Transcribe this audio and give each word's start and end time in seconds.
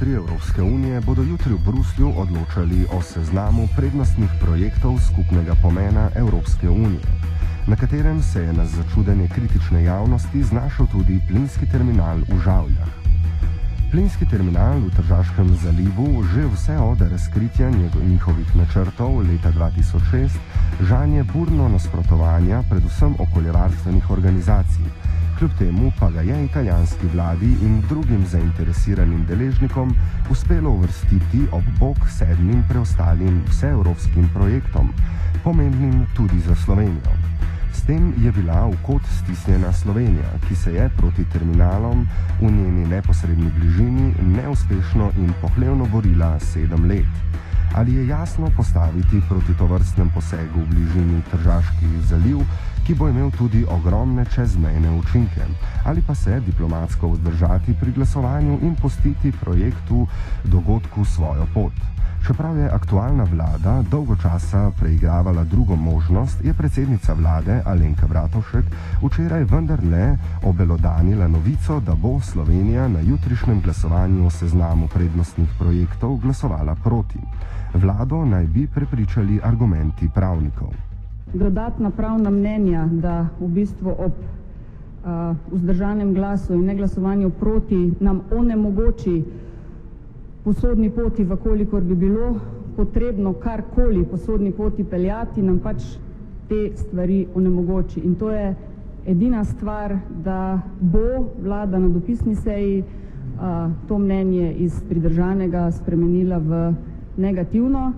ministri 0.00 0.16
Evropske 0.16 0.62
unije 0.62 1.00
bodo 1.00 1.22
jutri 1.22 1.52
v 1.52 1.58
Bruslju 1.58 2.12
odločali 2.16 2.86
o 2.92 3.02
seznamu 3.02 3.68
prednostnih 3.76 4.30
projektov 4.40 4.96
skupnega 4.98 5.54
pomena 5.62 6.08
Evropske 6.14 6.68
unije, 6.68 7.04
na 7.66 7.76
katerem 7.76 8.22
se 8.22 8.40
je 8.40 8.52
na 8.52 8.64
začudenje 8.64 9.28
kritične 9.28 9.84
javnosti 9.84 10.42
znašel 10.42 10.86
tudi 10.86 11.20
plinski 11.28 11.66
terminal 11.66 12.16
v 12.16 12.40
Žavljah. 12.44 12.88
Plinski 13.90 14.24
terminal 14.24 14.80
v 14.80 14.90
Tržaškem 14.96 15.52
zalivu 15.62 16.24
že 16.32 16.48
vse 16.48 16.78
od 16.78 17.00
razkritja 17.00 17.70
njihovih 18.08 18.56
načrtov 18.56 19.20
leta 19.20 19.52
2006 19.52 20.30
žanje 20.80 21.24
burno 21.24 21.68
nasprotovanja 21.68 22.62
predvsem 22.70 23.14
okoljevarstvenih 23.18 24.10
organizacij, 24.10 24.88
kljub 25.40 25.52
temu 25.58 25.92
pa 26.00 26.10
ga 26.10 26.20
je 26.20 26.44
italijanski 26.44 27.06
vladi 27.12 27.46
in 27.62 27.80
drugim 27.88 28.26
zainteresiranim 28.26 29.24
deležnikom 29.26 29.94
uspelo 30.30 30.70
uvrstiti 30.70 31.46
ob 31.52 31.64
bok 31.78 31.96
sedmim 32.18 32.64
preostalim 32.68 33.40
vseevropskim 33.48 34.28
projektom, 34.34 34.92
pomembnim 35.44 36.06
tudi 36.16 36.40
za 36.40 36.54
Slovenijo. 36.54 37.12
S 37.72 37.82
tem 37.82 38.12
je 38.24 38.32
bila 38.32 38.66
v 38.66 38.76
kot 38.86 39.02
stisnjena 39.22 39.72
Slovenija, 39.72 40.30
ki 40.48 40.56
se 40.56 40.74
je 40.74 40.90
proti 40.96 41.24
terminalom 41.32 42.06
v 42.40 42.50
njeni 42.50 42.86
neposrednji 42.86 43.50
bližini 43.58 44.14
neuspešno 44.20 45.10
in 45.16 45.32
pohlevno 45.40 45.86
borila 45.86 46.40
sedem 46.40 46.84
let. 46.84 47.14
Ali 47.74 47.94
je 47.94 48.08
jasno 48.08 48.50
postaviti 48.56 49.22
proti 49.28 49.54
tovrstnem 49.58 50.10
posegu 50.10 50.60
v 50.60 50.68
bližini 50.68 51.22
Tržaški 51.30 51.88
zaliv, 52.08 52.44
ki 52.90 52.96
bo 52.98 53.06
imel 53.06 53.30
tudi 53.30 53.62
ogromne 53.62 54.24
čezmejne 54.26 54.90
učinke, 54.98 55.44
ali 55.86 56.02
pa 56.02 56.14
se 56.14 56.40
diplomatsko 56.40 57.08
vzdržati 57.08 57.74
pri 57.80 57.92
glasovanju 57.92 58.58
in 58.62 58.74
pustiti 58.74 59.30
projektu 59.32 60.06
dogodku 60.44 61.04
svojo 61.04 61.46
pot. 61.54 61.72
Čeprav 62.26 62.58
je 62.58 62.66
aktualna 62.66 63.24
vlada 63.30 63.82
dolgo 63.90 64.16
časa 64.16 64.72
preigravala 64.80 65.44
drugo 65.44 65.76
možnost, 65.76 66.42
je 66.44 66.54
predsednica 66.54 67.14
vlade 67.14 67.62
Alenka 67.64 68.10
Bratovšek 68.10 68.64
včeraj 69.02 69.44
vendarle 69.44 70.18
obelodanila 70.42 71.28
novico, 71.28 71.80
da 71.80 71.94
bo 71.94 72.18
Slovenija 72.20 72.88
na 72.88 73.00
jutrišnjem 73.00 73.60
glasovanju 73.60 74.26
o 74.26 74.30
seznamu 74.30 74.88
prednostnih 74.88 75.48
projektov 75.58 76.16
glasovala 76.16 76.74
proti. 76.74 77.22
Vlado 77.74 78.24
naj 78.24 78.46
bi 78.46 78.66
prepričali 78.66 79.40
argumenti 79.44 80.10
pravnikov. 80.14 80.89
Dodatna 81.34 81.90
pravna 81.90 82.30
mnenja, 82.30 82.88
da 82.92 83.28
v 83.40 83.48
bistvu 83.48 83.90
ob 83.90 84.12
uh, 84.18 85.36
vzdržanem 85.52 86.14
glasu 86.14 86.54
in 86.54 86.64
ne 86.66 86.74
glasovanju 86.74 87.30
proti 87.30 87.92
nam 88.00 88.20
onemogoči 88.34 89.24
po 90.44 90.52
sodni 90.52 90.90
poti, 90.90 91.24
vkolikor 91.24 91.82
bi 91.82 91.94
bilo 91.94 92.40
potrebno 92.76 93.32
karkoli 93.32 94.04
po 94.04 94.16
sodni 94.16 94.52
poti 94.52 94.84
peljati, 94.84 95.42
nam 95.42 95.58
pač 95.58 95.82
te 96.48 96.70
stvari 96.76 97.26
onemogoči. 97.34 98.00
In 98.00 98.14
to 98.14 98.30
je 98.30 98.54
edina 99.06 99.44
stvar, 99.44 99.96
da 100.24 100.60
bo 100.80 101.30
vlada 101.42 101.78
na 101.78 101.88
dopisni 101.88 102.34
seji 102.34 102.84
a, 103.40 103.70
to 103.88 103.98
mnenje 103.98 104.52
iz 104.52 104.82
pridržanega 104.88 105.70
spremenila 105.70 106.38
v 106.38 106.74
negativno. 107.16 107.92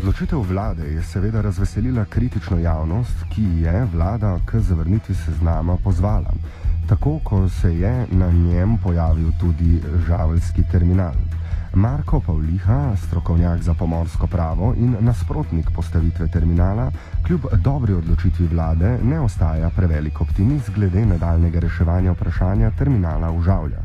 Odločitev 0.00 0.40
vlade 0.48 0.86
je 0.88 1.02
seveda 1.02 1.42
razveselila 1.44 2.04
kritično 2.04 2.58
javnost, 2.58 3.24
ki 3.34 3.42
je 3.60 3.84
vlada 3.92 4.38
k 4.46 4.58
zavrnitvi 4.58 5.14
seznama 5.14 5.76
pozvala, 5.84 6.32
tako 6.88 7.18
ko 7.24 7.48
se 7.48 7.74
je 7.78 8.06
na 8.12 8.30
njem 8.30 8.78
pojavil 8.82 9.28
tudi 9.40 9.82
žaveljski 10.06 10.64
terminal. 10.72 11.12
Marko 11.74 12.20
Pavliha, 12.20 12.96
strokovnjak 12.96 13.62
za 13.62 13.74
pomorsko 13.74 14.26
pravo 14.26 14.72
in 14.76 14.96
nasprotnik 15.00 15.68
postavitve 15.76 16.28
terminala, 16.28 16.90
kljub 17.26 17.40
dobri 17.64 17.92
odločitvi 17.92 18.46
vlade 18.46 18.98
ne 19.02 19.20
ostaja 19.20 19.70
prevelik 19.76 20.20
optimist 20.20 20.70
glede 20.74 21.06
nadaljnega 21.06 21.60
reševanja 21.60 22.12
vprašanja 22.12 22.70
terminala 22.78 23.30
v 23.30 23.42
Žavljah. 23.42 23.84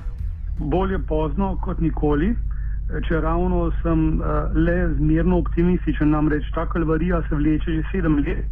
Bolje 0.60 1.00
pozno 1.08 1.58
kot 1.62 1.80
nikoli 1.80 2.36
če 2.86 3.20
ravno 3.22 3.72
sem 3.82 4.02
uh, 4.22 4.54
le 4.54 4.76
zmerno 5.00 5.40
optimističen, 5.42 6.12
namreč 6.14 6.46
ta 6.54 6.68
kalvarija 6.70 7.22
se 7.30 7.36
vleče 7.36 7.80
že 7.80 7.84
sedem 7.92 8.20
let 8.22 8.46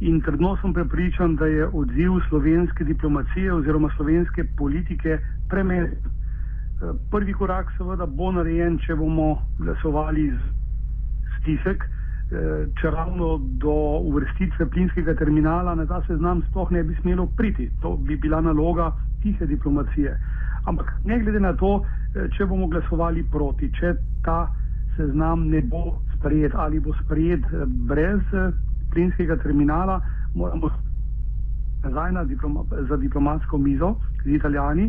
in 0.00 0.20
trdno 0.20 0.56
sem 0.60 0.74
prepričan, 0.76 1.36
da 1.36 1.46
je 1.46 1.66
odziv 1.72 2.20
slovenske 2.28 2.84
diplomacije 2.84 3.52
oziroma 3.52 3.88
slovenske 3.96 4.44
politike 4.58 5.18
premeren. 5.50 5.96
Uh, 5.96 6.94
prvi 7.10 7.32
korak 7.32 7.72
seveda 7.78 8.06
bo 8.06 8.30
narejen, 8.32 8.78
če 8.86 8.94
bomo 8.94 9.40
glasovali 9.58 10.30
z 10.30 10.38
stisek, 11.40 11.82
uh, 11.82 12.70
če 12.78 12.94
ravno 12.94 13.34
do 13.58 13.74
uvrstitve 14.06 14.70
plinskega 14.70 15.16
terminala 15.18 15.74
na 15.74 15.86
ta 15.90 16.04
seznam 16.06 16.44
sploh 16.50 16.70
ne 16.70 16.84
bi 16.84 16.94
smelo 17.02 17.26
priti. 17.36 17.70
To 17.82 17.96
bi 17.96 18.16
bila 18.16 18.40
naloga 18.40 18.92
tihe 19.22 19.46
diplomacije. 19.46 20.14
Ampak 20.66 20.92
ne 21.04 21.18
glede 21.18 21.40
na 21.40 21.52
to, 21.52 21.82
eh, 21.82 22.05
če 22.36 22.46
bomo 22.46 22.68
glasovali 22.72 23.24
proti, 23.30 23.68
če 23.76 23.94
ta 24.24 24.46
seznam 24.96 25.48
ne 25.52 25.60
bo 25.60 25.98
sprejet 26.16 26.54
ali 26.54 26.80
bo 26.80 26.94
sprejet 27.04 27.44
eh, 27.52 27.66
brez 27.88 28.22
eh, 28.32 28.52
plinskega 28.92 29.36
terminala, 29.42 30.00
moramo 30.34 30.70
nazaj 31.84 32.12
na 32.12 32.24
diploma, 32.24 32.64
za 32.88 32.96
diplomatsko 32.96 33.58
mizo 33.58 33.94
z 34.24 34.38
italijani 34.38 34.88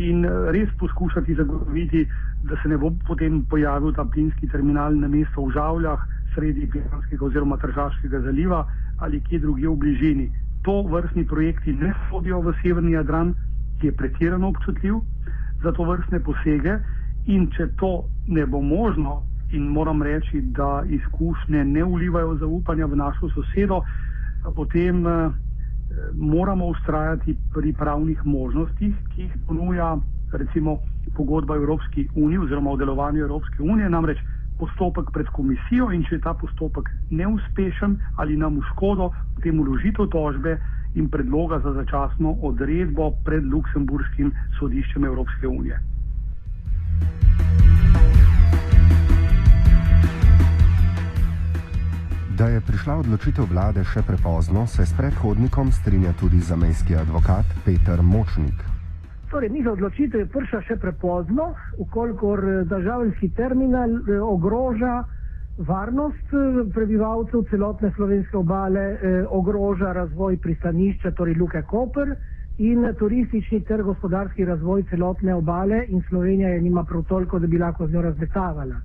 in 0.00 0.24
res 0.56 0.70
poskušati 0.80 1.34
zagotoviti, 1.34 2.06
da 2.48 2.56
se 2.62 2.68
ne 2.68 2.78
bo 2.80 2.90
potem 3.06 3.42
pojavil 3.50 3.92
ta 3.92 4.04
plinski 4.04 4.48
terminal 4.48 4.96
na 4.96 5.08
mesto 5.08 5.44
v 5.44 5.52
Žavljah, 5.52 6.06
sredi 6.34 6.66
Piranskega 6.72 7.24
oziroma 7.24 7.58
Tržaškega 7.60 8.20
zaliva 8.24 8.64
ali 9.04 9.20
kje 9.20 9.38
drugje 9.44 9.68
v 9.68 9.76
bližini. 9.76 10.26
To 10.64 10.80
vrstni 10.88 11.26
projekti 11.28 11.76
ne 11.76 11.92
sodijo 12.08 12.40
v 12.40 12.54
severni 12.62 12.96
Jadran, 12.96 13.34
ki 13.80 13.90
je 13.90 13.96
pretirano 13.96 14.48
občutljiv 14.48 15.02
za 15.62 15.72
to 15.72 15.84
vrstne 15.84 16.20
posege. 16.20 16.78
In 17.26 17.46
če 17.54 17.68
to 17.78 18.04
ne 18.26 18.46
bo 18.46 18.60
možno, 18.60 19.22
in 19.52 19.68
moram 19.68 20.02
reči, 20.02 20.40
da 20.40 20.82
izkušnje 20.88 21.64
ne 21.64 21.84
ulivajo 21.84 22.36
zaupanja 22.36 22.86
v 22.86 22.96
našo 22.96 23.28
sosedo, 23.30 23.82
potem 24.56 25.06
eh, 25.06 25.30
moramo 26.14 26.66
ustrajati 26.66 27.36
pri 27.54 27.72
pravnih 27.72 28.24
možnostih, 28.26 28.96
ki 29.14 29.22
jih 29.22 29.36
ponuja 29.46 29.96
recimo 30.32 30.78
pogodba 31.16 31.56
Evropske 31.56 32.06
unije 32.14 32.40
oziroma 32.40 32.70
o 32.70 32.76
delovanju 32.76 33.22
Evropske 33.22 33.62
unije, 33.62 33.90
namreč 33.90 34.18
postopek 34.62 35.10
pred 35.10 35.26
komisijo 35.34 35.90
in 35.90 36.06
če 36.06 36.16
je 36.16 36.24
ta 36.26 36.34
postopek 36.38 36.86
neuspešen 37.10 37.98
ali 38.22 38.38
nam 38.38 38.60
v 38.60 38.66
škodo, 38.72 39.10
potem 39.34 39.58
uložitev 39.58 40.06
tožbe 40.14 40.58
in 40.94 41.08
predloga 41.10 41.58
za 41.64 41.72
začasno 41.72 42.36
odredbo 42.42 43.10
pred 43.26 43.44
Luksemburskim 43.44 44.30
sodiščem 44.60 45.04
Evropske 45.04 45.48
unije. 45.48 45.80
Da 52.38 52.48
je 52.48 52.60
prišla 52.60 52.96
odločitev 53.02 53.46
vlade 53.50 53.84
še 53.84 54.02
prepozno, 54.02 54.66
se 54.66 54.86
s 54.86 54.94
predhodnikom 54.98 55.72
strinja 55.72 56.14
tudi 56.20 56.40
zamejski 56.40 56.96
advokat 56.96 57.46
Peter 57.64 58.02
Močnik. 58.02 58.71
Torej, 59.32 59.48
njihova 59.48 59.72
odločitev 59.72 60.20
je 60.20 60.26
prišla 60.28 60.58
še 60.66 60.74
prepozno, 60.76 61.54
ukolikor 61.80 62.40
eh, 62.44 62.56
državljski 62.68 63.30
terminal 63.32 63.94
eh, 63.96 64.18
ogroža 64.20 64.98
varnost 65.56 66.34
eh, 66.36 66.58
prebivalcev 66.74 67.46
celotne 67.50 67.92
slovenske 67.96 68.36
obale 68.36 68.84
ogroža 69.32 69.94
razvoj 69.96 70.36
pristanišča, 70.36 71.14
torej 71.16 71.38
Luke 71.40 71.64
Koper 71.70 72.12
in 72.58 72.84
turistični 72.98 73.62
ter 73.64 73.82
gospodarski 73.82 74.44
razvoj 74.44 74.84
celotne 74.92 75.34
obale 75.34 75.86
in 75.88 76.04
Slovenija 76.10 76.52
je 76.52 76.60
nima 76.68 76.84
prav 76.84 77.08
toliko, 77.08 77.38
da 77.38 77.46
bi 77.46 77.58
lahko 77.58 77.88
z 77.88 77.96
njo 77.96 78.02
razmetavala. 78.10 78.84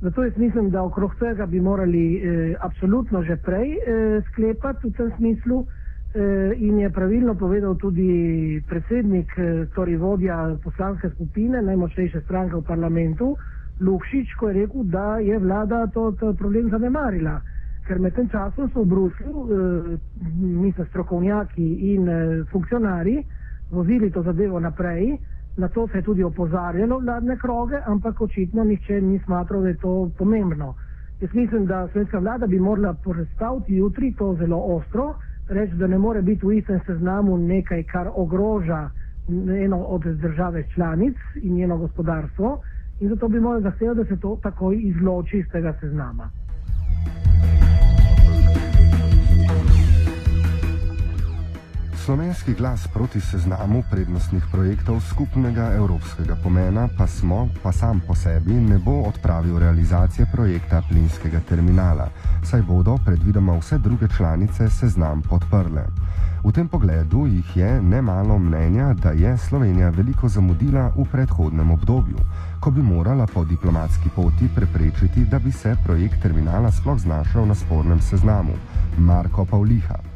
Zato 0.00 0.24
jaz 0.24 0.36
mislim, 0.36 0.70
da 0.70 0.82
okrog 0.82 1.14
tega 1.20 1.46
bi 1.46 1.60
morali 1.60 2.06
eh, 2.16 2.54
absolutno 2.60 3.22
že 3.22 3.36
prej 3.36 3.76
eh, 3.76 4.22
sklepati 4.32 4.88
v 4.88 4.96
tem 4.96 5.12
smislu 5.16 5.60
eh, 5.60 5.83
in 6.56 6.78
je 6.78 6.90
pravilno 6.90 7.34
povedal 7.34 7.74
tudi 7.74 8.62
predsednik, 8.68 9.32
eh, 9.38 9.66
torej 9.74 9.96
vodja 9.96 10.56
poslanske 10.64 11.10
skupine, 11.10 11.62
najmočnejše 11.62 12.20
stranke 12.20 12.56
v 12.56 12.62
parlamentu, 12.62 13.36
Lukšič, 13.80 14.34
ko 14.38 14.48
je 14.48 14.54
rekel, 14.54 14.84
da 14.84 15.18
je 15.18 15.38
vlada 15.38 15.86
to, 15.86 16.12
to 16.12 16.32
problem 16.38 16.70
zanemarila. 16.70 17.40
Ker 17.86 17.98
med 17.98 18.14
tem 18.14 18.28
časom 18.30 18.70
so 18.70 18.84
v 18.84 18.86
Bruslju, 18.86 19.34
eh, 19.34 19.98
mi 20.38 20.72
smo 20.72 20.84
strokovnjaki 20.84 21.94
in 21.94 22.08
eh, 22.08 22.44
funkcionari, 22.52 23.24
vozili 23.70 24.10
to 24.10 24.22
zadevo 24.22 24.60
naprej 24.60 25.18
Na 25.56 25.68
to 25.68 25.88
se 25.88 25.98
je 25.98 26.02
tudi 26.02 26.22
opozarjalo 26.22 26.98
vladne 26.98 27.36
kroge, 27.38 27.78
ampak 27.86 28.20
očitno 28.20 28.64
nihče 28.64 29.00
ni 29.00 29.18
smatral, 29.18 29.62
da 29.62 29.68
je 29.68 29.76
to 29.76 30.10
pomembno. 30.18 30.74
Jaz 31.20 31.34
mislim, 31.34 31.66
da 31.66 31.88
slovenska 31.92 32.18
vlada 32.18 32.46
bi 32.46 32.58
morala 32.60 32.94
predstaviti 32.94 33.76
jutri 33.76 34.14
to 34.18 34.34
zelo 34.38 34.58
ostro, 34.58 35.14
reči, 35.48 35.74
da 35.74 35.86
ne 35.86 35.98
more 35.98 36.22
biti 36.22 36.46
v 36.46 36.52
istem 36.52 36.80
seznamu 36.86 37.36
nekaj, 37.38 37.82
kar 37.84 38.10
ogroža 38.14 38.90
eno 39.58 39.78
od 39.78 40.02
države 40.02 40.64
članic 40.74 41.16
in 41.42 41.54
njeno 41.54 41.76
gospodarstvo 41.76 42.58
in 43.00 43.08
zato 43.08 43.28
bi 43.28 43.40
morali 43.40 43.62
zahtevati, 43.62 43.98
da 43.98 44.04
se 44.04 44.20
to 44.20 44.38
takoj 44.42 44.78
izloči 44.82 45.38
iz 45.38 45.46
tega 45.52 45.74
seznama. 45.80 46.30
Slovenski 52.04 52.54
glas 52.54 52.88
proti 52.88 53.20
seznamu 53.20 53.82
prednostnih 53.90 54.44
projektov 54.52 55.00
skupnega 55.00 55.70
evropskega 55.72 56.36
pomena 56.42 56.84
pa 56.98 57.06
smo, 57.06 57.48
pa 57.62 57.72
sam 57.72 58.00
po 58.06 58.14
sebi, 58.14 58.52
ne 58.52 58.76
bo 58.78 59.08
odpravil 59.08 59.58
realizacije 59.58 60.26
projekta 60.32 60.82
plinskega 60.88 61.40
terminala, 61.48 62.10
saj 62.44 62.62
bodo 62.62 62.98
predvidoma 63.06 63.56
vse 63.56 63.78
druge 63.78 64.08
članice 64.16 64.68
seznam 64.70 65.22
podprle. 65.22 65.86
V 66.44 66.52
tem 66.52 66.68
pogledu 66.68 67.26
jih 67.26 67.56
je 67.56 67.82
nemalo 67.82 68.38
mnenja, 68.38 68.92
da 68.92 69.10
je 69.10 69.38
Slovenija 69.38 69.88
veliko 69.88 70.28
zamudila 70.28 70.92
v 70.96 71.08
predhodnem 71.12 71.70
obdobju, 71.70 72.20
ko 72.60 72.70
bi 72.70 72.82
morala 72.82 73.26
po 73.26 73.44
diplomatski 73.44 74.12
poti 74.14 74.48
preprečiti, 74.54 75.24
da 75.24 75.38
bi 75.38 75.52
se 75.52 75.76
projekt 75.84 76.20
terminala 76.22 76.72
sploh 76.72 77.00
znašel 77.00 77.46
na 77.46 77.54
spornem 77.54 78.00
seznamu. 78.00 78.52
Marko 78.98 79.44
Pavliha. 79.44 80.13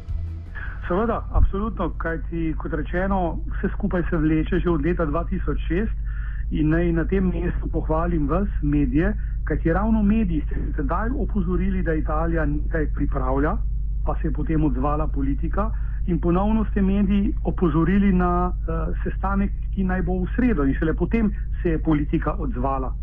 Seveda, 0.89 1.21
absolutno, 1.37 1.91
kajti 2.01 2.55
kot 2.57 2.73
rečeno, 2.73 3.37
vse 3.53 3.69
skupaj 3.75 4.03
se 4.09 4.17
vleče 4.17 4.59
že 4.59 4.69
od 4.69 4.85
leta 4.85 5.05
2006 5.05 5.87
in 6.51 6.69
naj 6.73 6.91
na 6.91 7.03
tem 7.05 7.27
mestu 7.29 7.67
pohvalim 7.71 8.25
vas, 8.27 8.47
medije, 8.61 9.11
kajti 9.45 9.73
ravno 9.73 10.01
mediji 10.03 10.41
ste 10.45 10.55
sedaj 10.75 11.09
opozorili, 11.09 11.83
da 11.83 11.93
Italija 11.93 12.45
nekaj 12.45 12.87
pripravlja, 12.95 13.51
pa 14.05 14.15
se 14.21 14.27
je 14.27 14.33
potem 14.33 14.63
odzvala 14.63 15.07
politika 15.07 15.69
in 16.07 16.19
ponovno 16.19 16.65
ste 16.71 16.81
mediji 16.81 17.35
opozorili 17.43 18.13
na 18.13 18.49
uh, 18.49 18.97
sestanek, 19.03 19.51
ki 19.75 19.83
naj 19.83 20.01
bo 20.01 20.17
v 20.23 20.27
sredo 20.35 20.65
in 20.65 20.73
šele 20.73 20.93
potem 20.93 21.29
se 21.61 21.69
je 21.69 21.83
politika 21.83 22.33
odzvala. 22.33 22.93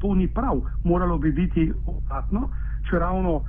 To 0.00 0.14
ni 0.14 0.26
prav, 0.26 0.58
moralo 0.84 1.18
bi 1.18 1.32
biti 1.32 1.72
obratno, 1.86 2.50
če 2.90 2.98
ravno 2.98 3.44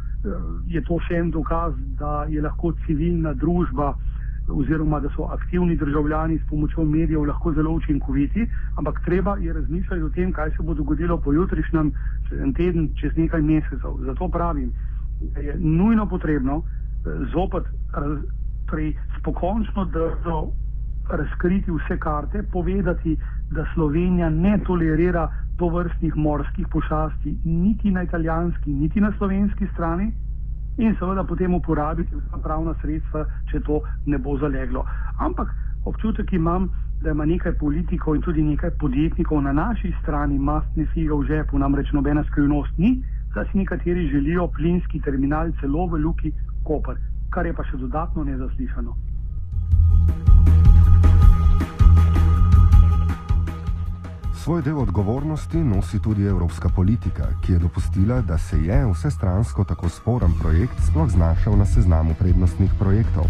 je 0.67 0.81
to 0.83 0.99
še 1.07 1.15
en 1.15 1.31
dokaz, 1.31 1.73
da 1.99 2.25
je 2.29 2.41
lahko 2.41 2.73
civilna 2.85 3.33
družba 3.33 3.93
oziroma 4.49 4.99
da 4.99 5.09
so 5.15 5.27
aktivni 5.31 5.75
državljani 5.77 6.39
s 6.39 6.49
pomočjo 6.49 6.85
medijev 6.85 7.23
lahko 7.23 7.53
zelo 7.53 7.71
učinkoviti, 7.71 8.47
ampak 8.77 9.01
treba 9.05 9.37
je 9.37 9.53
razmišljati 9.53 10.03
o 10.03 10.09
tem, 10.09 10.31
kaj 10.31 10.51
se 10.51 10.63
bo 10.63 10.73
dogodilo 10.73 11.17
po 11.17 11.33
jutrišnjem, 11.33 11.91
čez 12.29 12.39
en 12.41 12.53
teden, 12.53 12.89
čez 12.99 13.17
nekaj 13.17 13.41
mesecev. 13.41 13.99
Zato 14.05 14.27
pravim, 14.27 14.71
da 15.33 15.39
je 15.39 15.55
nujno 15.59 16.05
potrebno 16.05 16.61
eh, 16.63 17.09
zopet 17.33 17.63
torej, 18.69 18.95
spokončno 19.19 19.85
držo 19.85 20.47
razkriti 21.09 21.71
vse 21.71 21.97
karte, 21.99 22.43
povedati, 22.51 23.17
da 23.51 23.65
Slovenija 23.73 24.29
ne 24.29 24.59
tolerira 24.65 25.29
to 25.57 25.69
vrstnih 25.69 26.15
morskih 26.15 26.67
pošasti, 26.71 27.37
niti 27.45 27.91
na 27.91 28.03
italijanski, 28.03 28.73
niti 28.73 29.01
na 29.01 29.11
slovenski 29.17 29.67
strani, 29.73 30.11
in 30.77 30.95
seveda 30.99 31.23
potem 31.23 31.53
uporabiti 31.53 32.15
vsa 32.15 32.37
pravna 32.43 32.73
sredstva, 32.81 33.25
če 33.51 33.59
to 33.67 33.81
ne 34.05 34.17
bo 34.17 34.37
zaleglo. 34.37 34.85
Ampak 35.19 35.51
občutek 35.85 36.33
imam, 36.33 36.69
da 37.01 37.11
ima 37.11 37.25
nekaj 37.25 37.57
politikov 37.59 38.15
in 38.15 38.21
tudi 38.21 38.43
nekaj 38.43 38.71
podjetnikov 38.79 39.41
na 39.41 39.53
naši 39.53 39.93
strani 40.01 40.39
mastne 40.39 40.85
figa 40.93 41.15
v 41.15 41.27
žepu, 41.27 41.59
namreč 41.59 41.91
nobena 41.91 42.23
skrivnost 42.31 42.77
ni, 42.77 42.97
da 43.35 43.45
si 43.45 43.57
nekateri 43.57 44.07
želijo 44.11 44.47
plinski 44.47 45.01
terminal 45.01 45.51
celo 45.59 45.85
v 45.87 46.01
Luki 46.03 46.31
Koper, 46.63 46.97
kar 47.29 47.45
je 47.45 47.53
pa 47.53 47.63
še 47.63 47.77
dodatno 47.77 48.23
nezaslišano. 48.23 48.95
Svoj 54.39 54.61
del 54.61 54.77
odgovornosti 54.77 55.57
nosi 55.57 55.99
tudi 55.99 56.23
evropska 56.23 56.69
politika, 56.75 57.25
ki 57.45 57.51
je 57.53 57.59
dopustila, 57.59 58.21
da 58.21 58.37
se 58.37 58.57
je 58.57 58.77
vsestransko 58.93 59.63
tako 59.63 59.89
sporen 59.89 60.31
projekt 60.41 60.79
sploh 60.87 61.09
znašel 61.09 61.57
na 61.57 61.65
seznamu 61.65 62.15
prednostnih 62.19 62.71
projektov. 62.79 63.25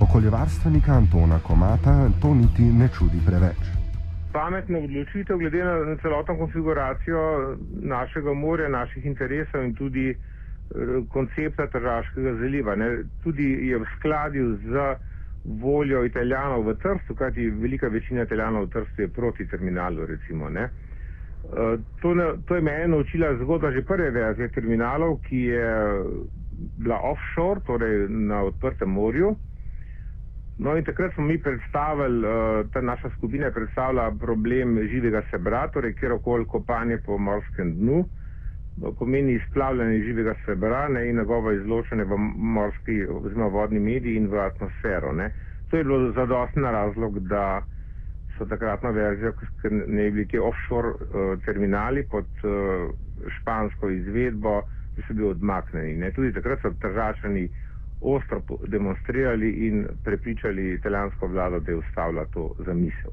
Okoljevarstvenika 0.00 0.92
Antona 0.92 1.38
Komata 1.46 1.94
to 2.22 2.34
niti 2.34 2.62
ne 2.62 2.88
čudi 2.98 3.20
preveč. 3.26 3.62
Pametna 4.32 4.78
odločitev 4.78 5.38
glede 5.38 5.64
na, 5.64 5.74
na 5.90 5.96
celotno 6.02 6.36
konfiguracijo 6.36 7.56
našega 7.94 8.34
morja, 8.34 8.68
naših 8.68 9.06
interesov 9.06 9.64
in 9.64 9.74
tudi 9.74 10.10
eh, 10.10 10.16
koncepta 11.08 11.70
Tržaškega 11.72 12.34
zaliva. 12.34 12.76
Ne, 12.76 12.90
tudi 13.24 13.48
je 13.70 13.78
v 13.78 13.88
skladju 13.96 14.56
z 14.68 14.92
voljo 15.44 16.04
italijanov 16.04 16.66
v 16.68 16.74
Trstu, 16.74 17.14
kajti 17.14 17.50
velika 17.50 17.88
večina 17.88 18.22
italijanov 18.22 18.64
v 18.64 18.70
Trstu 18.70 19.02
je 19.02 19.08
proti 19.08 19.46
terminalu, 19.48 20.06
recimo. 20.06 20.50
Eh, 20.50 20.68
to, 22.02 22.14
ne, 22.14 22.24
to 22.46 22.54
je 22.54 22.60
meni 22.60 22.88
naučila 22.88 23.34
zgodba 23.42 23.70
že 23.72 23.82
prve 23.82 24.10
verzije 24.10 24.48
terminalov, 24.48 25.20
ki 25.28 25.36
je 25.36 25.70
bila 26.78 27.00
offshore, 27.02 27.60
torej 27.66 28.08
na 28.08 28.42
odprtem 28.42 28.90
morju. 28.90 29.36
No 30.58 30.76
in 30.76 30.84
takrat 30.84 31.14
smo 31.14 31.24
mi 31.24 31.38
predstavili, 31.42 32.26
eh, 32.26 32.64
ta 32.72 32.80
naša 32.80 33.10
skupina 33.10 33.46
je 33.46 33.52
predstavila 33.52 34.10
problem 34.20 34.78
živega 34.88 35.22
sebra, 35.30 35.68
torej 35.68 35.94
kjerokoli 35.94 36.46
kopanje 36.46 36.98
po 37.06 37.18
morskem 37.18 37.74
dnu, 37.74 38.04
pomeni 38.98 39.32
izplavljanje 39.32 40.02
živega 40.02 40.34
sebra 40.44 40.88
ne, 40.88 41.08
in 41.08 41.16
njegovo 41.16 41.52
izločanje 41.52 42.04
v 42.04 42.16
morski 42.36 43.02
oziroma 43.06 43.46
vodni 43.46 43.78
mediji 43.80 44.16
in 44.16 44.26
v 44.26 44.40
atmosfero. 44.40 45.12
Ne. 45.12 45.30
To 45.70 45.76
je 45.76 45.84
bilo 45.84 46.12
zadostno 46.12 46.70
razlog, 46.70 47.18
da 47.18 47.62
so 48.38 48.46
takratno 48.46 48.92
verzijo, 48.92 49.32
ker 49.62 49.72
ne 49.72 50.02
bi 50.02 50.10
bili 50.10 50.26
ti 50.28 50.38
offshore 50.38 50.88
uh, 50.88 51.42
terminali 51.44 52.06
pod 52.10 52.24
uh, 52.42 52.90
špansko 53.38 53.90
izvedbo, 53.90 54.62
da 54.96 55.02
so 55.06 55.14
bili 55.14 55.28
odmaknjeni. 55.28 55.96
Ne. 55.96 56.12
Tudi 56.12 56.32
takrat 56.32 56.62
so 56.62 56.70
državljani 56.70 57.48
ostro 58.00 58.40
demonstrirali 58.66 59.50
in 59.50 59.86
prepričali 60.04 60.74
italijansko 60.74 61.26
vlado, 61.26 61.60
da 61.60 61.72
je 61.72 61.76
ustavila 61.76 62.24
to 62.32 62.54
zamisel. 62.66 63.12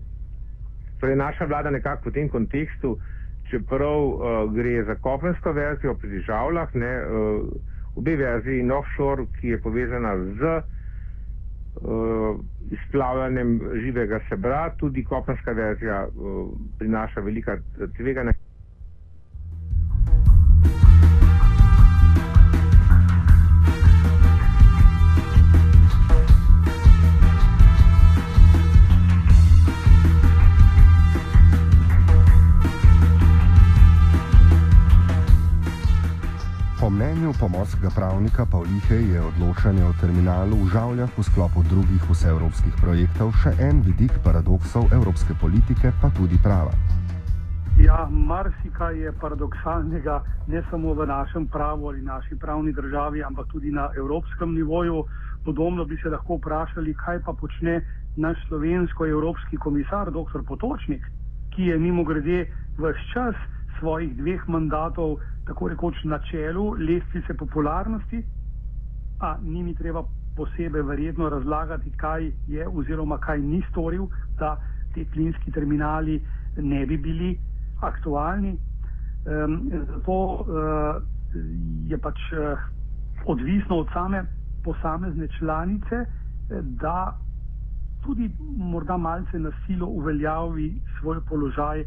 Torej, 1.00 1.16
naša 1.16 1.46
vlada 1.46 1.70
nekako 1.70 2.10
v 2.10 2.14
tem 2.14 2.30
kontekstu 2.30 2.98
čeprav 3.50 4.06
uh, 4.08 4.54
gre 4.54 4.84
za 4.84 4.96
kopensko 4.96 5.52
verzijo 5.52 5.96
pri 6.02 6.22
žavlah, 6.22 6.76
ne, 6.76 6.94
uh, 7.02 7.48
obe 7.96 8.16
verziji 8.16 8.60
in 8.60 8.72
offshore, 8.72 9.26
ki 9.40 9.48
je 9.56 9.62
povezana 9.62 10.16
z 10.18 10.52
uh, 11.82 12.40
izplavljanjem 12.72 13.60
živega 13.84 14.20
sebra, 14.30 14.70
tudi 14.78 15.04
kopenska 15.04 15.52
verzija 15.52 16.08
uh, 16.08 16.50
prinaša 16.80 17.22
velika 17.22 17.58
tveganja. 17.98 18.34
Pomorskega 37.68 37.96
pravnika 37.96 38.46
Pavlihe 38.52 38.96
je 38.96 39.20
odločanje 39.22 39.84
o 39.84 39.92
terminalu 40.00 40.56
v 40.56 40.72
Žavljah 40.72 41.12
v 41.18 41.24
sklopu 41.24 41.60
drugih 41.68 42.00
vseevropskih 42.00 42.72
projektov 42.80 43.36
še 43.44 43.52
en 43.60 43.84
vidik 43.84 44.16
paradoksov 44.24 44.88
evropske 44.96 45.36
politike, 45.36 45.92
pa 46.00 46.08
tudi 46.16 46.40
prava. 46.40 46.72
Ja, 47.76 48.08
marsikaj 48.08 48.96
je 48.96 49.12
paradoksalnega 49.20 50.24
ne 50.48 50.64
samo 50.72 50.96
v 50.96 51.12
našem 51.12 51.48
pravu 51.52 51.92
ali 51.92 52.02
naši 52.02 52.40
pravni 52.40 52.72
državi, 52.72 53.24
ampak 53.24 53.52
tudi 53.52 53.72
na 53.72 53.92
evropskem 54.00 54.56
nivoju. 54.56 55.04
Podobno 55.44 55.84
bi 55.84 56.00
se 56.00 56.08
lahko 56.10 56.40
vprašali, 56.40 56.96
kaj 56.96 57.20
pa 57.28 57.36
počne 57.36 57.84
naš 58.16 58.40
slovensko-evropski 58.48 59.60
komisar, 59.60 60.08
dr. 60.08 60.40
Potočnik, 60.48 61.04
ki 61.52 61.68
je 61.68 61.76
mimo 61.76 62.08
grede 62.08 62.48
vse 62.80 62.96
čas 63.12 63.36
svojih 63.80 64.16
dveh 64.18 64.48
mandatov 64.48 65.18
tako 65.48 65.68
rekoč 65.68 66.04
na 66.04 66.20
čelu 66.20 66.76
lestvice 66.80 67.34
popularnosti, 67.34 68.24
a 69.20 69.38
ni 69.42 69.64
mi 69.64 69.76
treba 69.76 70.04
posebej 70.36 70.82
verjetno 70.82 71.30
razlagati, 71.30 71.92
kaj 71.98 72.32
je 72.48 72.68
oziroma 72.68 73.18
kaj 73.18 73.40
ni 73.42 73.64
storil, 73.70 74.08
da 74.40 74.58
te 74.94 75.06
plinski 75.14 75.52
terminali 75.52 76.22
ne 76.58 76.86
bi 76.86 76.98
bili 76.98 77.38
aktualni. 77.82 78.58
Um, 79.28 79.70
zato 79.72 80.14
uh, 80.14 81.02
je 81.88 81.98
pač 81.98 82.20
uh, 82.32 82.60
odvisno 83.26 83.78
od 83.78 83.88
same 83.94 84.24
posamezne 84.64 85.28
članice, 85.40 86.06
da 86.62 87.18
tudi 88.06 88.30
morda 88.58 88.98
malce 88.98 89.40
na 89.40 89.52
silo 89.66 89.88
uveljavi 89.88 90.82
svoj 91.00 91.20
položaj 91.30 91.84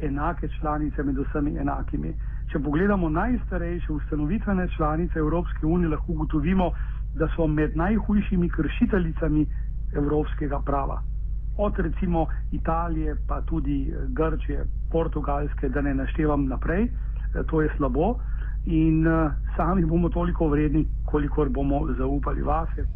enake 0.00 0.48
članice 0.60 1.02
med 1.02 1.18
vsemi 1.18 1.56
enakimi. 1.58 2.14
Če 2.52 2.58
pogledamo 2.58 3.08
najstarejše 3.08 3.92
ustanovitvene 3.92 4.68
članice 4.76 5.18
Evropske 5.18 5.66
unije, 5.66 5.88
lahko 5.88 6.12
ugotovimo, 6.12 6.70
da 7.14 7.28
so 7.36 7.46
med 7.46 7.76
najhujšimi 7.76 8.48
kršiteljicami 8.48 9.46
evropskega 9.96 10.60
prava. 10.66 11.00
Od 11.58 11.78
recimo 11.78 12.26
Italije, 12.52 13.16
pa 13.28 13.40
tudi 13.42 13.92
Grčije, 14.08 14.64
Portugalske, 14.92 15.68
da 15.68 15.80
ne 15.80 15.94
naštevam 15.94 16.46
naprej, 16.46 16.84
eh, 16.84 16.90
to 17.50 17.62
je 17.62 17.70
slabo 17.76 18.14
in 18.66 19.06
uh, 19.06 19.30
sami 19.56 19.84
bomo 19.84 20.08
toliko 20.08 20.48
vredni, 20.48 20.86
kolikor 21.04 21.48
bomo 21.48 21.86
zaupali 21.98 22.42
vase. 22.42 22.86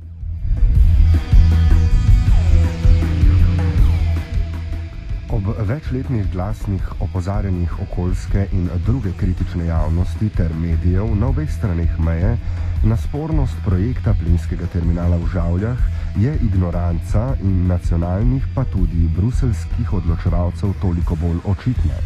Ob 5.32 5.42
večletnih 5.68 6.32
glasnih 6.32 7.02
opozarjanjih 7.02 7.74
okoljske 7.82 8.46
in 8.52 8.68
druge 8.86 9.10
kritične 9.20 9.66
javnosti 9.66 10.28
ter 10.36 10.50
medijev 10.62 11.14
na 11.20 11.28
obeh 11.28 11.50
straneh 11.50 12.00
meje 12.00 12.36
na 12.84 12.96
spornost 12.96 13.56
projekta 13.64 14.14
plinskega 14.20 14.66
terminala 14.72 15.16
v 15.16 15.26
Žavljah 15.32 15.78
je 16.16 16.32
ignoranca 16.48 17.22
in 17.42 17.66
nacionalnih 17.66 18.46
pa 18.54 18.64
tudi 18.64 19.06
bruselskih 19.16 19.92
odločevalcev 19.92 20.74
toliko 20.82 21.14
bolj 21.22 21.38
očitna. 21.44 21.96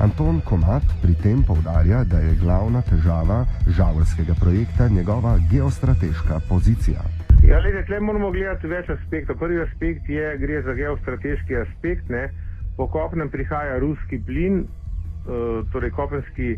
Anton 0.00 0.40
Komat 0.44 0.84
pri 1.02 1.14
tem 1.22 1.42
povdarja, 1.42 2.04
da 2.04 2.18
je 2.18 2.36
glavna 2.36 2.82
težava 2.82 3.46
žavljskega 3.66 4.34
projekta 4.40 4.88
njegova 4.88 5.38
geostrateška 5.50 6.40
pozicija. 6.48 7.00
Ja, 7.48 7.58
lede, 7.58 7.84
tle 7.86 8.00
moramo 8.00 8.30
gledati 8.32 8.66
več 8.66 8.88
aspektov. 8.90 9.36
Prvi 9.38 9.60
aspekt 9.62 10.08
je, 10.08 10.38
gre 10.38 10.62
za 10.62 10.74
geostrateški 10.74 11.56
aspekt. 11.56 12.08
Ne? 12.08 12.28
Po 12.76 12.88
kopnem 12.90 13.30
prihaja 13.30 13.78
ruski 13.78 14.18
plin, 14.26 14.64
uh, 14.64 15.62
torej 15.72 15.90
kopenski 15.90 16.56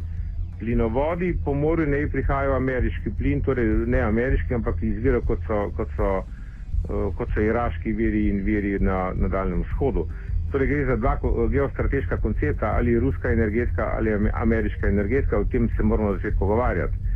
plinovodi, 0.59 1.35
po 1.45 1.55
morju 1.55 1.87
ne 1.87 2.07
prihajajo 2.09 2.57
ameriški 2.57 3.13
plin, 3.19 3.43
torej 3.45 3.67
ne 3.87 4.01
ameriški, 4.01 4.55
ampak 4.55 4.83
izvira 4.83 5.21
kot 5.21 5.43
so, 5.47 5.67
kot 5.77 5.93
so, 5.97 6.13
uh, 6.89 7.11
kot 7.19 7.35
so 7.35 7.45
iraški 7.45 7.93
viri 7.93 8.29
in 8.31 8.41
viri 8.45 8.79
na, 8.81 9.11
na 9.17 9.29
Daljnem 9.29 9.67
vzhodu. 9.69 10.07
Torej 10.53 10.69
gre 10.69 10.85
za 10.87 10.97
dva 10.97 11.19
geostrateška 11.51 12.17
koncepta, 12.23 12.73
ali 12.77 13.01
ruska 13.01 13.33
energetika 13.33 13.91
ali 13.97 14.15
ameriška 14.33 14.89
energetika, 14.89 15.39
o 15.39 15.45
tem 15.45 15.69
se 15.77 15.83
moramo 15.83 16.15
začeti 16.15 16.39
pogovarjati. 16.39 17.07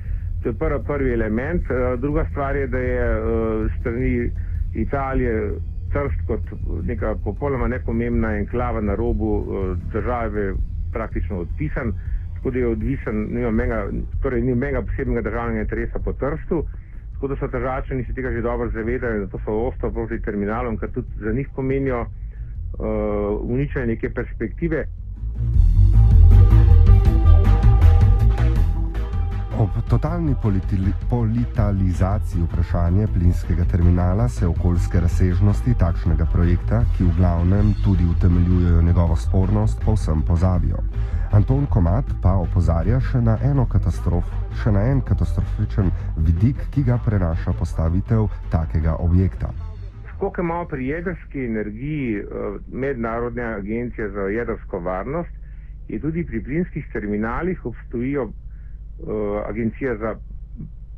To 0.43 0.49
je 0.49 0.55
prvi, 0.55 0.85
prvi 0.87 1.13
element. 1.13 1.63
Eh, 1.71 1.97
druga 1.97 2.27
stvar 2.31 2.57
je, 2.57 2.67
da 2.67 2.79
je 2.79 3.01
eh, 3.01 3.69
strani 3.81 4.31
Italije 4.75 5.53
Trst 5.93 6.27
kot 6.27 6.53
neka 6.87 7.15
popolnoma 7.25 7.69
nepomembna 7.69 8.37
enklava 8.39 8.81
na 8.81 8.95
robu 8.95 9.31
eh, 9.41 9.77
države 9.93 10.55
praktično 10.93 11.39
odpisan, 11.39 11.93
tako 12.35 12.51
da 12.51 12.59
je 12.59 12.67
odvisen, 12.67 13.27
nima 13.31 13.51
menga, 13.51 13.87
torej 14.23 14.43
ni 14.43 14.55
menga 14.55 14.83
posebnega 14.83 15.23
državnega 15.23 15.61
interesa 15.61 15.99
po 16.05 16.13
Trstu, 16.13 16.65
tako 17.13 17.29
da 17.29 17.37
so 17.37 17.47
državčani 17.47 18.05
se 18.05 18.15
tega 18.15 18.31
že 18.33 18.43
dobro 18.43 18.71
zavedajo, 18.71 19.21
da 19.21 19.27
to 19.27 19.39
so 19.45 19.53
ostro 19.69 19.91
proti 19.91 20.23
terminalom, 20.23 20.77
kar 20.77 20.91
tudi 20.91 21.09
za 21.21 21.33
njih 21.33 21.49
pomenijo 21.57 22.01
uh, 22.01 23.51
uničenje 23.51 23.87
neke 23.87 24.11
perspektive. 24.11 24.87
Totalni 29.91 30.35
politalizaciji 31.11 32.43
vprašanja 32.43 33.07
plinskega 33.15 33.65
terminala 33.65 34.29
se 34.29 34.47
okoljske 34.47 35.01
razsežnosti 35.01 35.75
takšnega 35.79 36.27
projekta, 36.33 36.85
ki 36.97 37.05
v 37.05 37.15
glavnem 37.17 37.73
tudi 37.85 38.05
utemeljujejo 38.07 38.83
njegovo 38.83 39.17
spornost, 39.17 39.83
povsem 39.85 40.23
pozabijo. 40.23 40.79
Anton 41.33 41.67
Komat 41.67 42.05
pa 42.23 42.37
opozarja 42.39 43.01
še 43.01 43.21
na, 43.21 43.35
še 44.63 44.73
na 44.73 44.85
en 44.93 45.01
katastrofičen 45.01 45.91
vidik, 46.17 46.63
ki 46.71 46.87
ga 46.87 47.01
prenaša 47.05 47.53
postavitev 47.59 48.29
takega 48.51 48.95
objekta 48.99 49.51
koliko 50.21 50.43
imamo 50.43 50.65
pri 50.69 50.87
jedrski 50.87 51.45
energiji 51.45 52.19
eh, 52.19 52.25
mednarodne 52.73 53.43
agencije 53.43 54.09
za 54.11 54.21
jedrsko 54.21 54.81
varnost, 54.81 55.31
je 55.89 56.01
tudi 56.01 56.27
pri 56.27 56.43
plinskih 56.45 56.85
terminalih 56.93 57.67
obstojijo 57.67 58.27
agencija 59.49 59.97
za, 59.97 60.15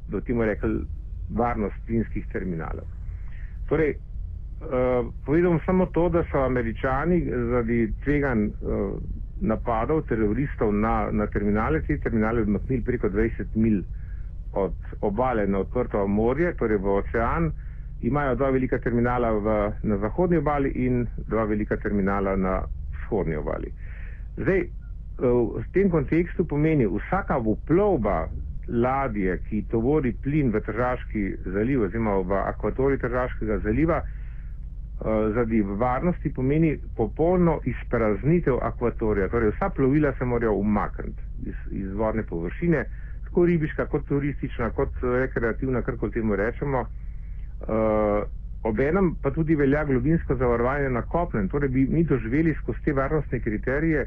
da 0.09 0.21
temu 0.21 0.45
rekli, 0.45 0.81
varnost 1.31 1.77
plinskih 1.87 2.27
terminalov. 2.33 2.85
Torej, 3.69 3.95
uh, 3.95 5.07
povedom 5.27 5.61
samo 5.67 5.87
to, 5.87 6.09
da 6.09 6.25
so 6.31 6.45
američani 6.45 7.25
zaradi 7.31 7.93
tvegan 8.05 8.47
uh, 8.47 8.99
napadov 9.41 10.03
teroristov 10.09 10.75
na, 10.75 11.09
na 11.11 11.27
terminale, 11.27 11.83
te 11.87 11.99
terminale 11.99 12.43
odmaknili 12.43 12.83
preko 12.83 13.09
20 13.09 13.57
mil 13.57 13.83
od 14.53 14.75
obale 15.01 15.47
na 15.47 15.59
odprto 15.59 16.07
morje, 16.07 16.55
torej 16.57 16.79
v 16.79 16.97
ocean, 16.99 17.51
imajo 18.03 18.35
dva 18.35 18.51
velika 18.51 18.79
terminala 18.79 19.33
v, 19.33 19.73
na 19.83 19.97
zahodni 19.99 20.37
obali 20.37 20.71
in 20.75 21.07
dva 21.29 21.45
velika 21.45 21.77
terminala 21.77 22.37
na 22.37 22.63
vzhodni 22.93 23.37
obali. 23.37 23.73
Zdaj, 24.37 24.61
eh, 24.61 24.82
v 25.19 25.65
tem 25.73 25.91
kontekstu 25.91 26.45
pomeni 26.45 26.87
vsaka 26.87 27.37
vplovba 27.39 28.29
ladje, 28.69 29.39
ki 29.49 29.65
tovori 29.71 30.13
plin 30.23 30.51
v 30.51 30.61
Tržaški 30.61 31.23
zaliv 31.53 31.83
oziroma 31.83 32.17
v 32.23 32.33
akvatorij 32.47 32.99
Tržaškega 32.99 33.59
zaliva, 33.59 34.03
eh, 34.03 35.33
zaradi 35.35 35.63
varnosti 35.63 36.33
pomeni 36.33 36.79
popolno 36.97 37.61
izpraznitev 37.65 38.59
akvatorija. 38.63 39.29
Torej, 39.29 39.51
vsa 39.51 39.69
plovila 39.69 40.13
se 40.19 40.25
morajo 40.25 40.55
umakniti 40.55 41.23
iz, 41.47 41.55
iz 41.71 41.93
vodne 41.93 42.23
površine, 42.23 42.85
tako 43.25 43.45
ribiška, 43.47 43.87
kot 43.87 44.07
turistična, 44.09 44.71
kot 44.71 44.91
rekreativna, 45.03 45.83
kar 45.83 45.97
kot 45.97 46.13
temu 46.13 46.37
rečemo. 46.37 46.87
Uh, 47.63 48.27
obenem 48.63 49.15
pa 49.23 49.31
tudi 49.31 49.55
velja 49.55 49.85
globinsko 49.85 50.35
zavarovanje 50.35 50.89
na 50.91 51.03
kopnem, 51.03 51.49
torej 51.49 51.69
bi 51.69 51.87
mi 51.87 52.05
doživeli 52.05 52.55
skozi 52.55 52.79
te 52.85 52.93
varnostne 52.93 53.41
kriterije 53.41 54.07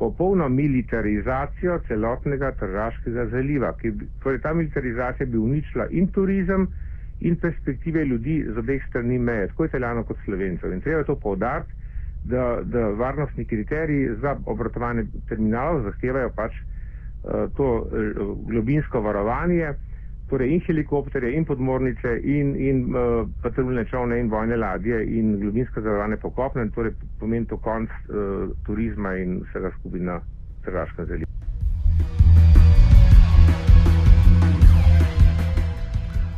popolno 0.00 0.48
militarizacijo 0.48 1.78
celotnega 1.88 2.52
Tržaškega 2.60 3.26
zaliva. 3.34 3.74
Ki, 3.80 3.92
torej 4.22 4.40
ta 4.40 4.54
militarizacija 4.54 5.26
bi 5.26 5.38
uničila 5.38 5.86
in 5.90 6.08
turizem 6.08 6.66
in 7.20 7.36
perspektive 7.36 8.04
ljudi 8.04 8.38
z 8.48 8.58
obeh 8.58 8.82
strani 8.88 9.18
meje, 9.18 9.50
tako 9.52 9.68
italijano 9.68 10.04
kot 10.08 10.16
slovencev. 10.24 10.72
In 10.72 10.80
treba 10.80 11.04
to 11.04 11.18
povdariti, 11.20 11.72
da, 12.24 12.60
da 12.64 12.88
varnostni 12.88 13.44
kriteriji 13.44 14.16
za 14.22 14.36
obratovanje 14.46 15.04
terminalov 15.28 15.82
zahtevajo 15.84 16.32
pač 16.36 16.56
uh, 16.56 17.46
to 17.56 17.68
uh, 17.76 17.86
globinsko 18.48 19.00
varovanje 19.00 19.74
torej 20.30 20.52
in 20.54 20.60
helikopterje, 20.66 21.32
in 21.34 21.44
podmornice, 21.44 22.20
in, 22.22 22.54
in 22.56 22.94
uh, 22.94 23.26
patruljne 23.42 23.84
čovne, 23.90 24.20
in 24.20 24.30
vojne 24.30 24.56
ladje, 24.56 25.02
in 25.18 25.34
globinske 25.40 25.82
zavarovane 25.82 26.16
pokopne, 26.16 26.68
torej 26.74 26.94
pomeni 27.18 27.46
to 27.50 27.58
konc 27.58 27.90
uh, 27.90 28.46
turizma 28.66 29.16
in 29.18 29.40
vsega 29.48 29.74
skupaj 29.78 30.00
na 30.00 30.20
Tržaškem 30.64 31.06
zalivu. 31.06 31.26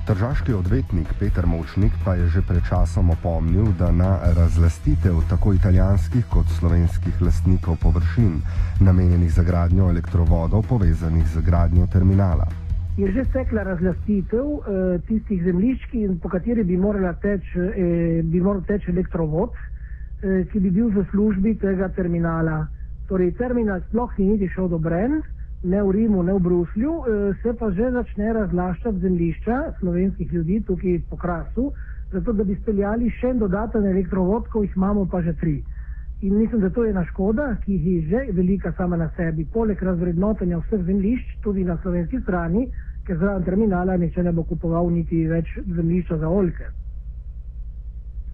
Tržaški 0.06 0.52
odvetnik 0.52 1.12
Peter 1.18 1.46
Močnik 1.46 1.92
pa 2.04 2.14
je 2.14 2.26
že 2.28 2.42
pred 2.42 2.62
časom 2.68 3.10
opomnil, 3.10 3.70
da 3.78 3.92
na 3.92 4.18
razlastitev 4.36 5.20
tako 5.30 5.52
italijanskih 5.54 6.26
kot 6.30 6.46
slovenskih 6.58 7.22
lastnikov 7.22 7.76
površin, 7.82 8.42
namenjenih 8.80 9.32
za 9.32 9.42
gradnjo 9.42 9.90
elektrovodov, 9.90 10.66
povezanih 10.68 11.26
z 11.26 11.40
gradnjo 11.46 11.86
terminala 11.86 12.61
je 12.96 13.12
že 13.12 13.24
stekla 13.24 13.62
razlastitev 13.62 14.44
eh, 14.44 14.98
tistih 15.08 15.42
zemljišč, 15.44 15.88
po 16.22 16.28
kateri 16.28 16.64
bi, 16.64 16.78
teč, 17.22 17.42
eh, 17.56 18.22
bi 18.22 18.40
moral 18.40 18.62
teči 18.62 18.90
elektrovod, 18.90 19.50
eh, 20.22 20.44
ki 20.52 20.60
bi 20.60 20.70
bil 20.70 20.88
v 20.88 21.04
službi 21.10 21.54
tega 21.58 21.88
terminala. 21.88 22.68
Torej, 23.08 23.32
terminal 23.36 23.80
sploh 23.88 24.18
ni 24.18 24.26
niti 24.26 24.48
šel 24.48 24.64
odobren, 24.64 25.22
ne 25.64 25.82
v 25.82 25.90
Rimu, 25.90 26.22
ne 26.22 26.32
v 26.32 26.40
Bruslju, 26.40 26.92
eh, 26.92 27.34
se 27.42 27.54
pa 27.54 27.70
že 27.70 27.90
začne 27.90 28.32
razlaščati 28.32 28.98
zemljišča 28.98 29.78
slovenskih 29.80 30.32
ljudi 30.32 30.62
tukaj 30.66 31.00
po 31.10 31.16
krasu, 31.16 31.72
zato 32.12 32.32
da 32.32 32.44
bi 32.44 32.54
speljali 32.54 33.10
še 33.10 33.28
en 33.30 33.38
dodaten 33.38 33.86
elektrovod, 33.86 34.48
ko 34.48 34.62
jih 34.62 34.76
imamo 34.76 35.06
pa 35.06 35.22
že 35.22 35.32
tri. 35.32 35.62
In 36.22 36.38
mislim, 36.38 36.60
da 36.60 36.70
to 36.70 36.84
je 36.84 36.90
ena 36.90 37.04
škoda, 37.04 37.56
ki 37.64 37.72
je 37.72 38.02
že 38.02 38.32
velika 38.32 38.72
sama 38.72 38.96
na 38.96 39.08
sebi, 39.16 39.44
poleg 39.44 39.82
razvrednotenja 39.82 40.58
vseh 40.58 40.84
zemljišč, 40.86 41.40
tudi 41.42 41.64
na 41.64 41.76
slovenski 41.82 42.20
strani, 42.20 42.68
ker 43.06 43.18
zraven 43.18 43.42
terminala 43.42 43.96
niče 43.96 44.22
ne 44.22 44.32
bo 44.32 44.44
kupoval 44.44 44.90
niti 44.90 45.26
več 45.26 45.50
zemljišča 45.66 46.18
za 46.18 46.28
oljke. 46.28 46.68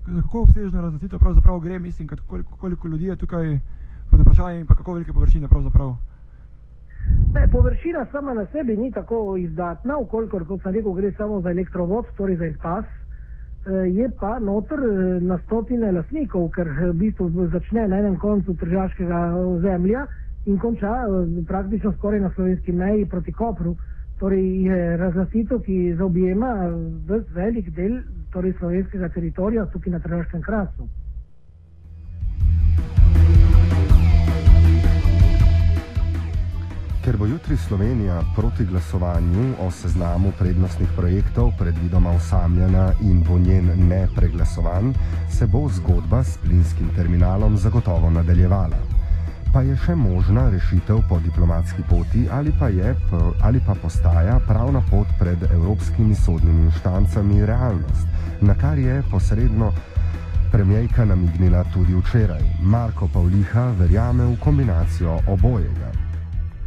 Kako 0.04 0.42
obsežno 0.42 0.82
razvrednitev 0.82 1.18
pravzaprav 1.18 1.60
gre, 1.60 1.78
mislim, 1.78 2.08
koliko, 2.26 2.56
koliko 2.56 2.88
ljudi 2.88 3.04
je 3.04 3.16
tukaj 3.16 3.58
pod 4.10 4.20
vprašanjem 4.20 4.60
in 4.60 4.66
kako 4.66 4.92
velike 4.92 5.12
površine 5.12 5.48
pravzaprav? 5.48 5.96
Ne, 7.34 7.48
površina 7.52 8.06
sama 8.12 8.34
na 8.34 8.46
sebi 8.52 8.76
ni 8.76 8.92
tako 8.92 9.36
izdatna, 9.36 9.96
ukolikor, 9.98 10.44
kot 10.46 10.62
sem 10.62 10.72
rekel, 10.72 10.92
gre 10.92 11.12
samo 11.16 11.40
za 11.40 11.50
elektrovod, 11.50 12.06
torej 12.16 12.36
za 12.36 12.46
izpas. 12.46 12.84
Je 13.66 14.10
pa 14.20 14.38
noter 14.38 14.80
na 15.20 15.38
stotine 15.38 15.92
lasnikov, 15.92 16.50
ker 16.54 16.68
v 16.68 16.92
bistvu 16.94 17.48
začne 17.52 17.88
na 17.88 17.98
enem 17.98 18.16
koncu 18.18 18.54
tržaškega 18.54 19.34
ozemlja 19.36 20.06
in 20.46 20.58
konča 20.58 20.92
praktično 21.46 21.92
skoraj 21.92 22.20
na 22.20 22.30
slovenski 22.34 22.72
meji 22.72 23.06
proti 23.06 23.32
Kopru. 23.32 23.76
Torej 24.18 24.64
je 24.66 24.96
razglasitev, 24.96 25.60
ki 25.62 25.94
zaobjema 25.98 26.54
velik 27.34 27.70
del 27.74 28.00
torej 28.32 28.54
slovenskega 28.58 29.08
teritorija 29.08 29.66
tukaj 29.66 29.92
na 29.92 30.00
tržaškem 30.00 30.42
krasu. 30.42 30.88
Bo 37.18 37.26
jutri 37.26 37.56
Slovenija 37.56 38.22
proti 38.36 38.64
glasovanju 38.64 39.54
o 39.60 39.70
seznamu 39.70 40.32
prednostnih 40.38 40.88
projektov 40.96 41.50
predvidoma 41.58 42.10
osamljena 42.10 42.92
in 43.00 43.22
bo 43.22 43.38
njen 43.38 43.88
nepreglasovan, 43.88 44.94
se 45.30 45.46
bo 45.46 45.68
zgodba 45.68 46.24
s 46.24 46.36
plinskim 46.36 46.88
terminalom 46.96 47.56
zagotovo 47.56 48.10
nadaljevala. 48.10 48.78
Pa 49.52 49.62
je 49.62 49.76
še 49.76 49.94
možna 49.94 50.48
rešitev 50.50 51.00
po 51.08 51.18
diplomatski 51.18 51.82
poti 51.90 52.28
ali 52.30 52.52
pa, 52.58 52.68
je, 52.68 52.94
ali 53.42 53.60
pa 53.66 53.74
postaja 53.74 54.40
pravna 54.46 54.82
pot 54.90 55.06
pred 55.18 55.42
evropskimi 55.50 56.14
sodnimi 56.14 56.68
inštancami 56.70 57.46
realnost, 57.46 58.06
na 58.40 58.54
kar 58.54 58.78
je 58.78 59.02
posredno 59.10 59.72
premijejka 60.52 61.04
namignila 61.04 61.64
tudi 61.74 61.94
včeraj. 61.94 62.44
Marko 62.62 63.08
Pavliha 63.12 63.72
verjame 63.78 64.24
v 64.24 64.36
kombinacijo 64.44 65.18
obojega. 65.26 66.07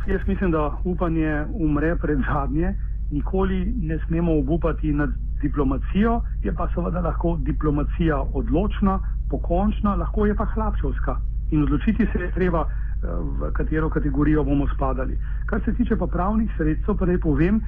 Jaz 0.07 0.21
mislim, 0.27 0.51
da 0.51 0.77
upanje 0.83 1.45
umre 1.53 1.95
pred 1.95 2.19
zadnje. 2.33 2.73
Nikoli 3.11 3.73
ne 3.81 3.99
smemo 4.07 4.39
obupati 4.39 4.93
nad 4.93 5.09
diplomacijo, 5.41 6.21
je 6.43 6.53
pa 6.53 6.69
seveda 6.73 7.01
lahko 7.01 7.37
diplomacija 7.41 8.21
odločna, 8.33 8.99
pokončna, 9.29 9.95
lahko 9.95 10.25
je 10.25 10.35
pa 10.35 10.45
hlapčevska. 10.45 11.17
In 11.51 11.63
odločiti 11.63 12.07
se 12.13 12.19
je 12.19 12.31
treba, 12.31 12.61
eh, 12.61 13.07
v 13.39 13.51
katero 13.53 13.89
kategorijo 13.89 14.43
bomo 14.43 14.67
spadali. 14.75 15.17
Kar 15.45 15.61
se 15.65 15.73
tiče 15.73 15.95
pa 15.95 16.07
pravnih 16.07 16.51
sredstev, 16.57 16.97
pa 16.97 17.05
naj 17.05 17.17
povem, 17.17 17.61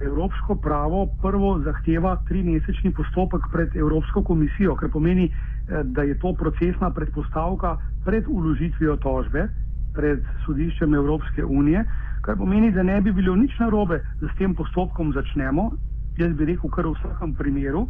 Evropsko 0.00 0.54
pravo 0.54 1.06
prvo 1.22 1.58
zahteva 1.58 2.16
trimesečni 2.28 2.90
postopek 2.90 3.40
pred 3.52 3.76
Evropsko 3.76 4.22
komisijo, 4.22 4.74
kar 4.74 4.88
pomeni, 4.90 5.30
eh, 5.30 5.82
da 5.84 6.02
je 6.02 6.18
to 6.18 6.34
procesna 6.34 6.90
predpostavka 6.90 7.76
pred 8.04 8.24
uložitvijo 8.28 8.96
tožbe 8.96 9.48
pred 9.94 10.22
sodiščem 10.44 10.94
Evropske 10.94 11.44
unije, 11.44 11.84
kar 12.22 12.36
pomeni, 12.36 12.72
da 12.72 12.82
ne 12.82 13.00
bi 13.00 13.12
bilo 13.12 13.36
nič 13.36 13.58
narobe, 13.58 14.00
da 14.20 14.28
s 14.28 14.36
tem 14.38 14.54
postopkom 14.54 15.12
začnemo, 15.12 15.70
jaz 16.18 16.32
bi 16.36 16.44
rekel, 16.44 16.70
kar 16.70 16.86
v 16.86 16.94
vsakem 16.98 17.34
primeru, 17.34 17.86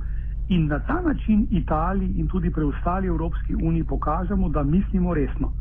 in 0.50 0.66
na 0.66 0.78
ta 0.80 1.00
način 1.00 1.46
Italiji 1.50 2.14
in 2.18 2.28
tudi 2.28 2.50
preostali 2.50 3.06
Evropski 3.06 3.54
uniji 3.54 3.84
pokažemo, 3.84 4.48
da 4.48 4.62
mislimo 4.62 5.14
resno. 5.14 5.52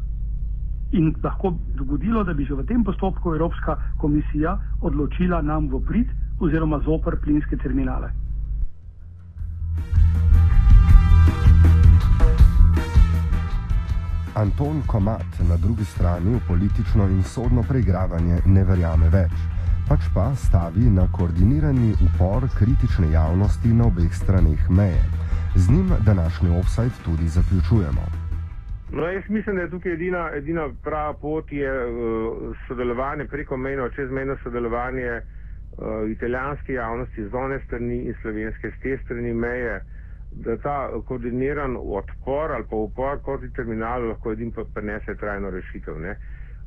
In 0.91 1.13
lahko 1.23 1.51
bi 1.51 1.73
dogodilo, 1.77 2.23
da 2.23 2.33
bi 2.33 2.45
že 2.45 2.53
v 2.53 2.65
tem 2.65 2.83
postopku 2.83 3.33
Evropska 3.35 3.75
komisija 3.97 4.57
odločila 4.81 5.41
nam 5.41 5.67
v 5.69 5.81
prid 5.87 6.07
oziroma 6.39 6.79
zoper 6.79 7.19
plinske 7.21 7.57
terminale. 7.57 8.09
Anton 14.39 14.81
Komat 14.87 15.31
na 15.49 15.57
drugi 15.57 15.85
strani 15.85 16.35
v 16.35 16.39
politično 16.47 17.03
in 17.07 17.23
sodno 17.23 17.63
preigravanje 17.69 18.37
ne 18.45 18.61
verjame 18.63 19.09
več, 19.11 19.35
pač 19.89 20.07
pa 20.15 20.29
stavi 20.35 20.85
na 20.99 21.07
koordinirani 21.17 21.89
upor 22.05 22.47
kritične 22.59 23.09
javnosti 23.11 23.73
na 23.73 23.89
obeh 23.91 24.15
straneh 24.15 24.69
meje. 24.69 25.03
Z 25.55 25.75
njim 25.75 25.91
današnji 26.05 26.55
offside 26.59 27.03
tudi 27.05 27.27
zaključujemo. 27.27 28.05
No, 28.95 29.11
jaz 29.11 29.27
mislim, 29.29 29.55
da 29.55 29.61
je 29.61 29.73
tukaj 29.75 29.93
edina, 29.93 30.23
edina 30.35 30.69
prava 30.83 31.13
pot 31.13 31.51
je 31.51 31.71
uh, 31.85 32.55
sodelovanje 32.67 33.25
preko 33.25 33.57
mejno, 33.57 33.89
čezmejno 33.89 34.37
sodelovanje 34.43 35.11
uh, 35.19 36.09
italijanske 36.11 36.73
javnosti 36.73 37.27
z 37.27 37.33
one 37.33 37.59
strani 37.67 38.03
in 38.07 38.15
slovenske 38.21 38.71
z 38.71 38.83
te 38.83 38.99
strani 39.03 39.33
meje. 39.33 39.75
Uh, 39.75 39.98
da 40.31 40.57
ta 40.57 40.89
koordiniran 41.07 41.77
odpor 41.77 42.51
ali 42.51 42.65
pa 42.69 42.75
upor 42.75 43.19
proti 43.25 43.49
terminalu 43.53 44.07
lahko 44.07 44.31
edin 44.31 44.51
prenese 44.73 45.15
trajno 45.15 45.49
rešitev. 45.49 45.99
Ne. 45.99 46.15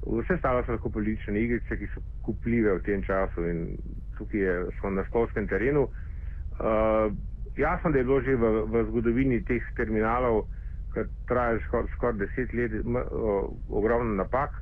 Vse 0.06 0.36
stalo 0.38 0.62
so 0.66 0.72
lahko 0.72 0.90
politične 0.90 1.40
igrice, 1.40 1.76
ki 1.78 1.86
so 1.94 2.00
kupljive 2.26 2.74
v 2.78 2.82
tem 2.82 3.02
času 3.02 3.44
in 3.48 3.60
tukaj 4.18 4.40
je, 4.40 4.56
smo 4.80 4.90
na 4.90 5.04
spolskem 5.04 5.46
terenu. 5.48 5.82
Uh, 5.82 7.14
jasno, 7.56 7.90
da 7.90 7.98
je 7.98 8.04
bilo 8.04 8.20
že 8.20 8.34
v, 8.36 8.50
v 8.66 8.84
zgodovini 8.90 9.40
teh 9.44 9.62
terminalov, 9.76 10.44
kar 10.94 11.06
traja 11.28 11.60
skoraj 11.66 11.94
skor 11.96 12.18
deset 12.18 12.52
let, 12.52 12.74
ogromno 13.68 14.14
napak. 14.14 14.58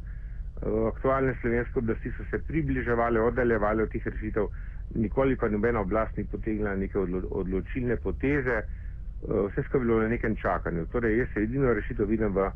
Uh, 0.61 0.87
aktualne 0.93 1.35
slovenske 1.41 1.79
oblasti 1.79 2.13
so 2.19 2.25
se 2.31 2.43
približevali, 2.47 3.19
oddaljevali 3.19 3.83
od 3.83 3.91
teh 3.97 4.07
rešitev, 4.07 4.53
nikoli 4.95 5.37
pa 5.37 5.49
nobena 5.49 5.81
oblast 5.81 6.17
ni 6.17 6.25
potegnila 6.25 6.77
neke 6.77 6.99
odlo 6.99 7.25
odločilne 7.31 7.97
poteze. 7.97 8.61
Uh, 8.61 8.80
Eh, 9.29 9.49
vse 9.51 9.63
skupaj 9.63 9.81
bilo 9.81 10.01
na 10.03 10.09
nekem 10.09 10.37
čakanju. 10.37 10.87
Torej, 10.87 11.19
jaz 11.19 11.29
se 11.35 11.41
edino 11.41 11.75
rešitev 11.75 12.07
vidim 12.09 12.33
v 12.35 12.51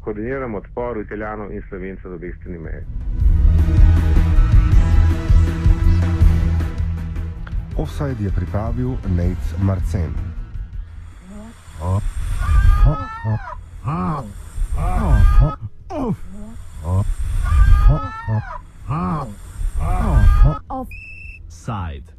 koordiniranem 0.00 0.54
odporu 0.54 1.00
Italijanov 1.00 1.52
in 1.52 1.62
Slovencev 1.68 2.10
do 2.10 2.16
obeh 2.16 2.36
strani 2.40 2.58
meje. 2.58 2.86
Offside 7.76 8.24
je 8.24 8.30
pripravil 8.32 8.96
Nate 9.12 9.62
Marcen. 9.62 10.14
Oh. 11.82 12.00
Oh. 12.86 12.96
Oh. 13.86 14.24
Oh. 14.80 15.14
Oh. 15.92 16.14
Oh. 16.84 17.04
Oh. 19.80 20.86
Offside. 21.48 22.12